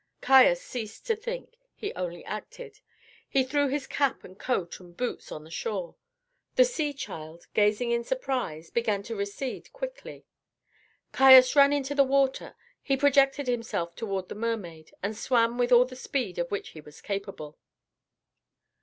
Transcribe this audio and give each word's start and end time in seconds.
Caius 0.19 0.59
ceased 0.63 1.05
to 1.05 1.15
think; 1.15 1.59
he 1.75 1.93
only 1.93 2.25
acted. 2.25 2.79
He 3.29 3.43
threw 3.43 3.67
his 3.67 3.85
cap 3.85 4.23
and 4.23 4.35
coat 4.35 4.79
and 4.79 4.97
boots 4.97 5.31
on 5.31 5.43
the 5.43 5.51
shore. 5.51 5.95
The 6.55 6.65
sea 6.65 6.91
child, 6.91 7.45
gazing 7.53 7.91
in 7.91 8.03
surprise, 8.03 8.71
began 8.71 9.03
to 9.03 9.15
recede 9.15 9.71
quickly. 9.73 10.25
Caius 11.11 11.55
ran 11.55 11.71
into 11.71 11.93
the 11.93 12.03
water; 12.03 12.55
he 12.81 12.97
projected 12.97 13.45
himself 13.45 13.95
toward 13.95 14.27
the 14.27 14.33
mermaid, 14.33 14.91
and 15.03 15.15
swam 15.15 15.59
with 15.59 15.71
all 15.71 15.85
the 15.85 15.95
speed 15.95 16.39
of 16.39 16.49
which 16.49 16.69
he 16.69 16.81
was 16.81 16.99
capable. 16.99 17.59